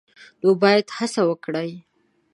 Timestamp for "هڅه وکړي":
0.97-1.69